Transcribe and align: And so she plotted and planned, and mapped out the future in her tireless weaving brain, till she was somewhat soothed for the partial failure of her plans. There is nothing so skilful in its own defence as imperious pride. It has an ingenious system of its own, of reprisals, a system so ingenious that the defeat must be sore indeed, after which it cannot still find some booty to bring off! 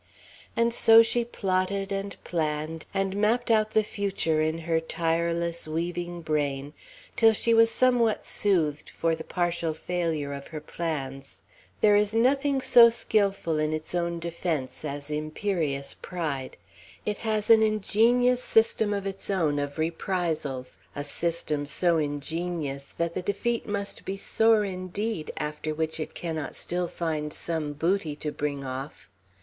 And 0.57 0.73
so 0.73 1.03
she 1.03 1.23
plotted 1.23 1.91
and 1.91 2.17
planned, 2.23 2.87
and 2.91 3.15
mapped 3.15 3.51
out 3.51 3.69
the 3.75 3.83
future 3.83 4.41
in 4.41 4.57
her 4.65 4.79
tireless 4.79 5.67
weaving 5.67 6.21
brain, 6.23 6.73
till 7.15 7.33
she 7.33 7.53
was 7.53 7.69
somewhat 7.69 8.25
soothed 8.25 8.89
for 8.89 9.13
the 9.13 9.23
partial 9.23 9.75
failure 9.75 10.33
of 10.33 10.47
her 10.47 10.59
plans. 10.59 11.41
There 11.81 11.95
is 11.95 12.15
nothing 12.15 12.61
so 12.61 12.89
skilful 12.89 13.59
in 13.59 13.73
its 13.73 13.93
own 13.93 14.17
defence 14.17 14.83
as 14.83 15.11
imperious 15.11 15.93
pride. 15.93 16.57
It 17.05 17.19
has 17.19 17.51
an 17.51 17.61
ingenious 17.61 18.43
system 18.43 18.95
of 18.95 19.05
its 19.05 19.29
own, 19.29 19.59
of 19.59 19.77
reprisals, 19.77 20.79
a 20.95 21.03
system 21.03 21.67
so 21.67 21.99
ingenious 21.99 22.87
that 22.97 23.13
the 23.13 23.21
defeat 23.21 23.67
must 23.67 24.03
be 24.03 24.17
sore 24.17 24.65
indeed, 24.65 25.31
after 25.37 25.75
which 25.75 25.99
it 25.99 26.15
cannot 26.15 26.55
still 26.55 26.87
find 26.87 27.31
some 27.31 27.73
booty 27.73 28.15
to 28.15 28.31
bring 28.31 28.65
off! 28.65 29.07